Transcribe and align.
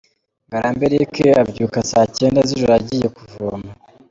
Ngarambe 0.47 0.83
Eric, 0.87 1.15
abyuka 1.41 1.79
saa 1.89 2.11
cyenda 2.17 2.39
z’ijoro 2.47 2.73
agiye 2.79 3.07
kuvoma. 3.17 3.69